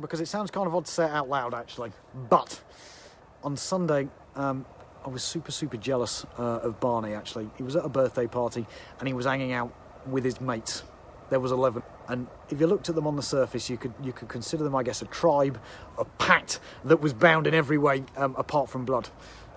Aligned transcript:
because 0.00 0.20
it 0.20 0.28
sounds 0.28 0.50
kind 0.50 0.66
of 0.66 0.74
odd 0.74 0.86
to 0.86 0.90
say 0.90 1.04
it 1.04 1.10
out 1.10 1.28
loud, 1.28 1.54
actually. 1.54 1.92
But 2.28 2.60
on 3.42 3.56
Sunday, 3.56 4.08
um, 4.36 4.64
I 5.04 5.08
was 5.08 5.22
super, 5.22 5.52
super 5.52 5.76
jealous 5.76 6.26
uh, 6.38 6.60
of 6.60 6.80
Barney, 6.80 7.14
actually. 7.14 7.48
He 7.56 7.62
was 7.62 7.76
at 7.76 7.84
a 7.84 7.88
birthday 7.88 8.26
party 8.26 8.66
and 8.98 9.08
he 9.08 9.14
was 9.14 9.26
hanging 9.26 9.52
out 9.52 9.72
with 10.06 10.24
his 10.24 10.40
mates. 10.40 10.82
There 11.30 11.40
was 11.40 11.52
11. 11.52 11.82
And 12.08 12.26
if 12.50 12.60
you 12.60 12.66
looked 12.66 12.88
at 12.88 12.94
them 12.94 13.06
on 13.06 13.16
the 13.16 13.22
surface, 13.22 13.68
you 13.68 13.76
could, 13.76 13.92
you 14.02 14.12
could 14.12 14.28
consider 14.28 14.64
them, 14.64 14.74
I 14.74 14.82
guess, 14.82 15.02
a 15.02 15.06
tribe, 15.06 15.60
a 15.98 16.04
pact 16.04 16.60
that 16.84 17.00
was 17.00 17.12
bound 17.12 17.46
in 17.46 17.54
every 17.54 17.78
way 17.78 18.04
um, 18.16 18.34
apart 18.36 18.70
from 18.70 18.84
blood. 18.84 19.08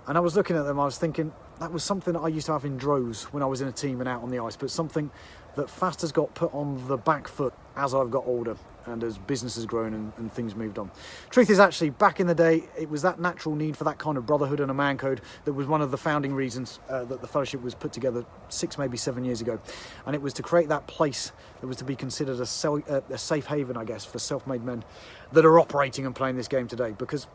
And 0.08 0.18
I 0.18 0.22
was 0.22 0.36
looking 0.36 0.58
at 0.58 0.64
them, 0.64 0.80
I 0.80 0.86
was 0.86 0.98
thinking, 0.98 1.32
that 1.60 1.72
was 1.72 1.84
something 1.84 2.14
that 2.14 2.20
I 2.20 2.28
used 2.28 2.48
to 2.48 2.54
have 2.54 2.66
in 2.66 2.76
droves 2.76 3.26
when 3.26 3.44
I 3.44 3.46
was 3.46 3.62
in 3.62 3.68
a 3.68 3.72
team 3.72 4.00
and 4.00 4.10
out 4.10 4.24
on 4.24 4.30
the 4.30 4.40
ice, 4.40 4.56
but 4.56 4.72
something 4.72 5.12
that 5.56 5.70
fast 5.70 6.02
has 6.02 6.12
got 6.12 6.34
put 6.34 6.54
on 6.54 6.88
the 6.88 6.98
back 6.98 7.28
foot 7.28 7.54
as 7.76 7.94
I've 7.94 8.12
got 8.12 8.26
older 8.26 8.56
and 8.86 9.04
as 9.04 9.18
business 9.18 9.56
has 9.56 9.66
grown 9.66 9.94
and, 9.94 10.12
and, 10.18 10.32
things 10.34 10.56
moved 10.56 10.80
on. 10.80 10.90
Truth 11.30 11.50
is, 11.50 11.60
actually, 11.60 11.92
back 11.92 12.20
in 12.20 12.28
the 12.28 12.36
day, 12.36 12.64
it 12.78 12.90
was 12.90 13.02
that 13.04 13.20
natural 13.20 13.56
need 13.56 13.78
for 13.78 13.84
that 13.84 14.00
kind 14.00 14.18
of 14.18 14.26
brotherhood 14.26 14.60
and 14.60 14.72
a 14.72 14.74
man 14.74 14.98
code 14.98 15.22
that 15.46 15.54
was 15.54 15.68
one 15.68 15.82
of 15.82 15.92
the 15.92 15.98
founding 15.98 16.34
reasons 16.34 16.80
uh, 16.90 17.04
that 17.06 17.22
the 17.22 17.28
fellowship 17.28 17.62
was 17.62 17.76
put 17.76 17.94
together 17.94 18.26
six, 18.50 18.78
maybe 18.78 18.98
seven 18.98 19.24
years 19.24 19.42
ago. 19.42 19.60
And 20.06 20.16
it 20.16 20.22
was 20.22 20.34
to 20.34 20.44
create 20.44 20.70
that 20.70 20.88
place 20.88 21.32
that 21.60 21.68
was 21.68 21.78
to 21.78 21.84
be 21.84 21.96
considered 21.96 22.40
a, 22.40 22.46
sel- 22.46 22.84
uh, 22.90 23.02
a 23.10 23.18
safe 23.18 23.46
haven, 23.46 23.78
I 23.78 23.86
guess, 23.86 24.04
for 24.04 24.20
self 24.20 24.48
made 24.48 24.64
men 24.64 24.84
that 25.32 25.46
are 25.46 25.60
operating 25.60 26.06
and 26.06 26.16
playing 26.16 26.36
this 26.36 26.48
game 26.48 26.68
today. 26.68 26.96
Because 26.98 27.28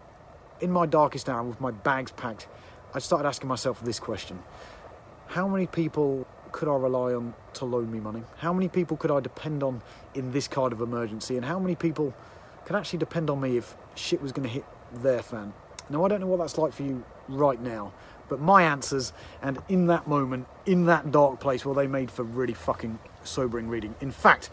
in 0.61 0.71
my 0.71 0.87
darkest 0.87 1.29
hour, 1.29 1.45
with 1.45 1.61
my 1.61 1.71
bags 1.71 2.11
packed, 2.13 2.49
I 2.95 2.99
started 2.99 3.29
asking 3.29 3.49
myself 3.49 3.83
this 3.85 4.01
question 4.01 4.43
How 5.29 5.47
many 5.47 5.67
people 5.67 6.27
could 6.57 6.69
I 6.69 6.75
rely 6.75 7.13
on 7.13 7.35
to 7.53 7.67
loan 7.67 7.93
me 7.93 8.01
money? 8.01 8.23
How 8.39 8.51
many 8.51 8.69
people 8.69 8.97
could 8.97 9.11
I 9.11 9.21
depend 9.21 9.63
on 9.63 9.83
in 10.15 10.33
this 10.33 10.49
kind 10.49 10.73
of 10.73 10.81
emergency? 10.81 11.37
And 11.37 11.45
how 11.45 11.59
many 11.59 11.75
people 11.75 12.15
can 12.65 12.77
actually 12.77 12.99
depend 12.99 13.29
on 13.29 13.43
me 13.43 13.59
if 13.59 13.77
shit 13.95 14.23
was 14.23 14.33
going 14.33 14.49
to 14.49 14.55
hit 14.55 14.65
their 15.03 15.23
fan? 15.23 15.53
Now, 15.91 16.03
I 16.07 16.09
don't 16.09 16.19
know 16.19 16.27
what 16.27 16.39
that's 16.39 16.57
like 16.57 16.73
for 16.73 16.83
you 16.83 17.05
right 17.29 17.61
now, 17.61 17.93
but 18.31 18.41
my 18.41 18.63
answers, 18.63 19.13
and 19.43 19.59
in 19.69 19.89
that 19.89 20.09
moment, 20.09 20.47
in 20.65 20.87
that 20.87 21.13
dark 21.13 21.41
place, 21.41 21.67
well, 21.67 21.75
they 21.75 21.87
made 21.87 22.11
for 22.11 22.23
really 22.23 22.55
fucking 22.55 22.99
sobering 23.23 23.69
reading. 23.69 23.95
In 24.01 24.11
fact, 24.11 24.49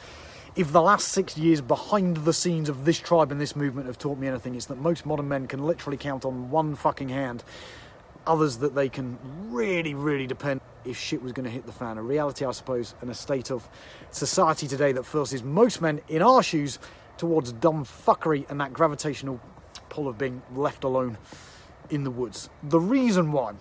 if 0.57 0.73
the 0.73 0.81
last 0.81 1.07
six 1.07 1.37
years 1.37 1.61
behind 1.61 2.17
the 2.17 2.33
scenes 2.33 2.67
of 2.67 2.83
this 2.83 2.99
tribe 2.99 3.31
and 3.31 3.39
this 3.39 3.55
movement 3.55 3.87
have 3.87 3.97
taught 3.97 4.17
me 4.17 4.27
anything, 4.27 4.55
it's 4.55 4.65
that 4.65 4.77
most 4.77 5.05
modern 5.05 5.29
men 5.29 5.47
can 5.47 5.65
literally 5.65 5.97
count 5.97 6.25
on 6.25 6.51
one 6.51 6.75
fucking 6.75 7.07
hand 7.07 7.45
others 8.27 8.57
that 8.57 8.75
they 8.75 8.89
can 8.89 9.17
really, 9.49 9.93
really 9.93 10.27
depend 10.27 10.61
if 10.85 10.97
shit 10.97 11.21
was 11.21 11.31
going 11.31 11.45
to 11.45 11.51
hit 11.51 11.65
the 11.65 11.71
fan. 11.71 11.97
A 11.97 12.03
reality, 12.03 12.45
I 12.45 12.51
suppose, 12.51 12.95
and 13.01 13.09
a 13.09 13.13
state 13.13 13.51
of 13.51 13.67
society 14.11 14.67
today 14.67 14.91
that 14.93 15.03
forces 15.03 15.43
most 15.43 15.81
men 15.81 16.01
in 16.07 16.21
our 16.21 16.43
shoes 16.43 16.79
towards 17.17 17.51
dumb 17.53 17.85
fuckery 17.85 18.49
and 18.49 18.59
that 18.59 18.73
gravitational 18.73 19.39
pull 19.89 20.07
of 20.07 20.17
being 20.17 20.41
left 20.55 20.83
alone 20.83 21.17
in 21.89 22.03
the 22.03 22.11
woods. 22.11 22.49
The 22.63 22.79
reason 22.79 23.31
why, 23.31 23.53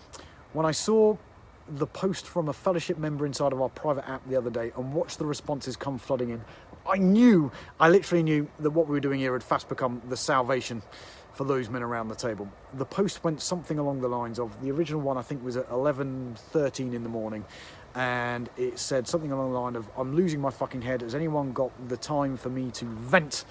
when 0.53 0.67
I 0.67 0.73
saw 0.73 1.17
the 1.69 1.87
post 1.87 2.27
from 2.27 2.49
a 2.49 2.53
fellowship 2.53 2.99
member 2.99 3.25
inside 3.25 3.53
of 3.53 3.61
our 3.61 3.69
private 3.69 4.09
app 4.09 4.27
the 4.29 4.37
other 4.37 4.51
day 4.51 4.73
and 4.77 4.93
watched 4.93 5.19
the 5.19 5.27
responses 5.27 5.77
come 5.77 5.99
flooding 5.99 6.31
in, 6.31 6.43
I 6.91 6.99
knew, 6.99 7.53
I 7.79 7.89
literally 7.89 8.23
knew 8.23 8.49
that 8.61 8.71
what 8.71 8.89
we 8.89 8.93
were 8.93 9.01
doing 9.01 9.21
here 9.21 9.35
had 9.35 9.45
fast 9.45 9.69
become 9.69 10.03
the 10.09 10.17
salvation 10.17 10.83
for 11.35 11.45
those 11.45 11.69
men 11.71 11.83
around 11.83 12.09
the 12.09 12.15
table. 12.15 12.49
The 12.75 12.85
post 12.85 13.25
went 13.25 13.41
something 13.41 13.79
along 13.79 14.01
the 14.01 14.09
lines 14.09 14.39
of 14.39 14.61
the 14.63 14.71
original 14.71 15.01
one 15.01 15.17
I 15.17 15.23
think 15.23 15.45
was 15.45 15.57
at 15.57 15.69
11:13 15.71 16.93
in 16.93 17.03
the 17.03 17.09
morning 17.09 17.45
and 17.95 18.49
it 18.57 18.79
said 18.79 19.07
something 19.07 19.33
along 19.33 19.53
the 19.53 19.59
line 19.59 19.77
of 19.77 19.89
I'm 19.99 20.15
losing 20.15 20.41
my 20.41 20.51
fucking 20.51 20.83
head 20.83 21.03
has 21.03 21.15
anyone 21.15 21.53
got 21.53 21.71
the 21.89 21.97
time 21.97 22.37
for 22.37 22.49
me 22.49 22.71
to 22.73 22.85
vent 22.85 23.45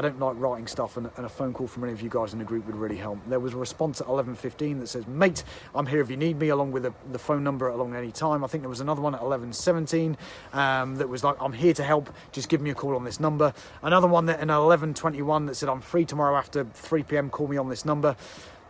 I 0.00 0.02
don't 0.02 0.18
like 0.18 0.34
writing 0.38 0.66
stuff, 0.66 0.96
and, 0.96 1.10
and, 1.18 1.26
a 1.26 1.28
phone 1.28 1.52
call 1.52 1.66
from 1.66 1.84
any 1.84 1.92
of 1.92 2.00
you 2.00 2.08
guys 2.08 2.32
in 2.32 2.38
the 2.38 2.44
group 2.46 2.64
would 2.64 2.74
really 2.74 2.96
help. 2.96 3.18
There 3.28 3.38
was 3.38 3.52
a 3.52 3.58
response 3.58 4.00
at 4.00 4.06
11.15 4.06 4.80
that 4.80 4.86
says, 4.86 5.06
mate, 5.06 5.44
I'm 5.74 5.84
here 5.84 6.00
if 6.00 6.08
you 6.08 6.16
need 6.16 6.38
me, 6.38 6.48
along 6.48 6.72
with 6.72 6.84
the, 6.84 6.94
the 7.12 7.18
phone 7.18 7.44
number 7.44 7.68
along 7.68 7.94
any 7.94 8.10
time. 8.10 8.42
I 8.42 8.46
think 8.46 8.62
there 8.62 8.70
was 8.70 8.80
another 8.80 9.02
one 9.02 9.14
at 9.14 9.20
11.17 9.20 10.16
um, 10.54 10.96
that 10.96 11.06
was 11.06 11.22
like, 11.22 11.36
I'm 11.38 11.52
here 11.52 11.74
to 11.74 11.84
help, 11.84 12.08
just 12.32 12.48
give 12.48 12.62
me 12.62 12.70
a 12.70 12.74
call 12.74 12.96
on 12.96 13.04
this 13.04 13.20
number. 13.20 13.52
Another 13.82 14.06
one 14.06 14.24
that 14.24 14.40
in 14.40 14.48
11.21 14.48 15.48
that 15.48 15.54
said, 15.56 15.68
I'm 15.68 15.82
free 15.82 16.06
tomorrow 16.06 16.34
after 16.34 16.64
3pm, 16.64 17.30
call 17.30 17.48
me 17.48 17.58
on 17.58 17.68
this 17.68 17.84
number. 17.84 18.16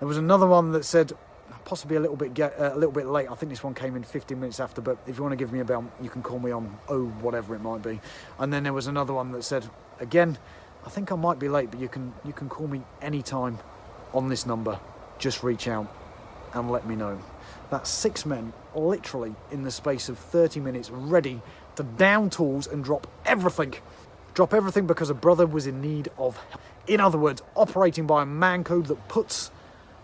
There 0.01 0.09
was 0.09 0.19
another 0.19 0.49
one 0.49 0.73
that 0.73 0.85
said, 0.85 1.13
possibly 1.65 1.97
a 1.97 2.01
little 2.01 2.17
bit 2.17 2.35
get, 2.35 2.59
uh, 2.59 2.73
a 2.73 2.75
little 2.75 2.91
bit 2.91 3.07
late. 3.07 3.31
I 3.31 3.37
think 3.37 3.51
this 3.51 3.63
one 3.63 3.75
came 3.75 3.95
in 3.95 4.03
15 4.03 4.41
minutes 4.41 4.59
after, 4.59 4.81
but 4.81 4.99
if 5.07 5.17
you 5.17 5.23
want 5.23 5.31
to 5.31 5.37
give 5.37 5.53
me 5.53 5.61
a 5.61 5.65
bell, 5.65 5.89
you 6.03 6.11
can 6.11 6.25
call 6.25 6.41
me 6.41 6.51
on 6.51 6.77
oh 6.89 7.05
whatever 7.21 7.55
it 7.55 7.61
might 7.61 7.83
be. 7.83 8.01
And 8.41 8.53
then 8.53 8.65
there 8.65 8.73
was 8.73 8.89
another 8.89 9.15
one 9.15 9.31
that 9.31 9.45
said 9.45 9.71
again, 10.01 10.37
I 10.85 10.89
think 10.89 11.13
I 11.13 11.17
might 11.17 11.39
be 11.39 11.49
late, 11.49 11.71
but 11.71 11.81
you 11.81 11.89
can 11.89 12.13
you 12.25 12.33
can 12.33 12.49
call 12.49 12.67
me 12.67 12.83
anytime 13.03 13.59
on 14.15 14.29
this 14.29 14.47
number. 14.47 14.81
Just 15.19 15.43
reach 15.43 15.69
out 15.69 15.95
and 16.55 16.71
let 16.71 16.87
me 16.87 16.97
know. 16.97 17.19
That's 17.71 17.91
six 17.91 18.27
men, 18.27 18.53
literally 18.75 19.35
in 19.51 19.63
the 19.63 19.71
space 19.71 20.09
of 20.09 20.19
30 20.19 20.61
minutes, 20.61 20.91
ready 20.91 21.41
to 21.77 21.83
down 21.83 22.31
tools 22.31 22.67
and 22.67 22.83
drop 22.83 23.07
everything. 23.25 23.75
Drop 24.35 24.55
everything 24.55 24.87
because 24.87 25.11
a 25.11 25.15
brother 25.15 25.47
was 25.47 25.67
in 25.67 25.81
need 25.81 26.09
of 26.19 26.37
help. 26.37 26.61
In 26.87 27.01
other 27.01 27.19
words, 27.19 27.43
operating 27.55 28.07
by 28.07 28.23
a 28.23 28.27
man 28.27 28.65
code 28.65 28.87
that 28.87 29.09
puts 29.09 29.51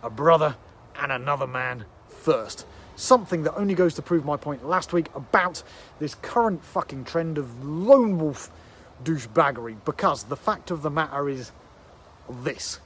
a 0.03 0.11
brother 0.11 0.57
and 1.01 1.11
another 1.11 1.47
man 1.47 1.85
first. 2.09 2.67
Something 2.97 3.43
that 3.43 3.55
only 3.57 3.75
goes 3.75 3.95
to 3.95 4.03
prove 4.03 4.25
my 4.25 4.37
point 4.37 4.67
last 4.67 4.93
week 4.93 5.09
about 5.15 5.63
this 5.99 6.15
current 6.15 6.65
fucking 6.65 7.05
trend 7.05 7.39
of 7.39 7.65
lone 7.65 8.19
wolf 8.19 8.51
douchebaggery 9.05 9.77
because 9.85 10.25
the 10.25 10.37
fact 10.37 10.71
of 10.71 10.83
the 10.83 10.91
matter 10.91 11.29
is 11.29 11.53
this. 12.43 12.81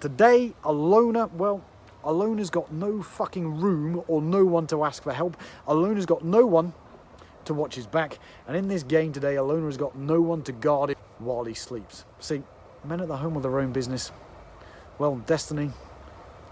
Today, 0.00 0.52
a 0.64 0.72
loner, 0.72 1.26
well, 1.26 1.64
a 2.02 2.12
loner's 2.12 2.50
got 2.50 2.72
no 2.72 3.02
fucking 3.02 3.60
room 3.60 4.04
or 4.08 4.20
no 4.20 4.44
one 4.44 4.66
to 4.68 4.84
ask 4.84 5.02
for 5.02 5.12
help. 5.12 5.36
A 5.66 5.74
loner's 5.74 6.06
got 6.06 6.24
no 6.24 6.44
one 6.44 6.72
to 7.46 7.54
watch 7.54 7.74
his 7.74 7.86
back. 7.86 8.18
And 8.46 8.56
in 8.56 8.68
this 8.68 8.82
game 8.82 9.12
today, 9.12 9.36
a 9.36 9.42
loner 9.42 9.66
has 9.66 9.76
got 9.76 9.96
no 9.96 10.20
one 10.20 10.42
to 10.42 10.52
guard 10.52 10.90
him 10.90 10.96
while 11.18 11.44
he 11.44 11.54
sleeps. 11.54 12.04
See, 12.20 12.42
men 12.84 13.00
at 13.00 13.08
the 13.08 13.16
home 13.16 13.36
of 13.36 13.42
their 13.42 13.58
own 13.58 13.72
business, 13.72 14.12
well, 14.98 15.16
destiny 15.26 15.70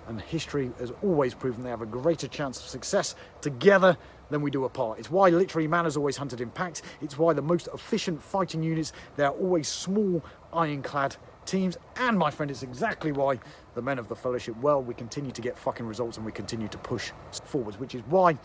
and 0.08 0.20
history 0.20 0.70
has 0.78 0.92
always 1.02 1.34
proven 1.34 1.62
they 1.62 1.70
have 1.70 1.82
a 1.82 1.86
greater 1.86 2.28
chance 2.28 2.58
of 2.58 2.66
success 2.66 3.14
together 3.40 3.96
than 4.30 4.42
we 4.42 4.50
do 4.50 4.64
apart. 4.64 4.98
It's 4.98 5.10
why 5.10 5.28
literally 5.28 5.68
man 5.68 5.84
has 5.84 5.96
always 5.96 6.16
hunted 6.16 6.40
in 6.40 6.50
packs. 6.50 6.82
It's 7.00 7.18
why 7.18 7.32
the 7.34 7.42
most 7.42 7.68
efficient 7.72 8.22
fighting 8.22 8.62
units, 8.62 8.92
they 9.16 9.24
are 9.24 9.32
always 9.32 9.68
small, 9.68 10.24
ironclad 10.52 11.16
teams. 11.44 11.76
And 11.96 12.18
my 12.18 12.30
friend, 12.30 12.50
it's 12.50 12.62
exactly 12.62 13.12
why 13.12 13.38
the 13.74 13.82
men 13.82 13.98
of 13.98 14.08
the 14.08 14.16
fellowship, 14.16 14.56
well, 14.58 14.82
we 14.82 14.94
continue 14.94 15.30
to 15.32 15.42
get 15.42 15.58
fucking 15.58 15.86
results 15.86 16.16
and 16.16 16.26
we 16.26 16.32
continue 16.32 16.68
to 16.68 16.78
push 16.78 17.12
forwards, 17.44 17.78
which 17.78 17.94
is 17.94 18.02
why 18.08 18.38